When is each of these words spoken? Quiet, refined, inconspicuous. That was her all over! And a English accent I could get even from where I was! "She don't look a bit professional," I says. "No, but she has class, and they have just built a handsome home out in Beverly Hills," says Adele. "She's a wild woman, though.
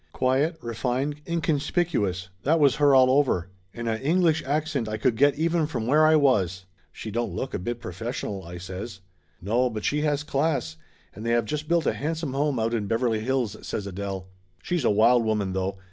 Quiet, 0.13 0.57
refined, 0.63 1.17
inconspicuous. 1.27 2.29
That 2.41 2.59
was 2.59 2.77
her 2.77 2.95
all 2.95 3.11
over! 3.11 3.49
And 3.71 3.87
a 3.87 4.01
English 4.01 4.41
accent 4.47 4.89
I 4.89 4.97
could 4.97 5.15
get 5.15 5.35
even 5.35 5.67
from 5.67 5.85
where 5.85 6.07
I 6.07 6.15
was! 6.15 6.65
"She 6.91 7.11
don't 7.11 7.35
look 7.35 7.53
a 7.53 7.59
bit 7.59 7.79
professional," 7.79 8.43
I 8.43 8.57
says. 8.57 9.01
"No, 9.43 9.69
but 9.69 9.85
she 9.85 10.01
has 10.01 10.23
class, 10.23 10.75
and 11.13 11.23
they 11.23 11.33
have 11.33 11.45
just 11.45 11.67
built 11.67 11.85
a 11.85 11.93
handsome 11.93 12.33
home 12.33 12.57
out 12.57 12.73
in 12.73 12.87
Beverly 12.87 13.19
Hills," 13.19 13.55
says 13.61 13.85
Adele. 13.85 14.25
"She's 14.63 14.83
a 14.83 14.89
wild 14.89 15.23
woman, 15.23 15.53
though. 15.53 15.77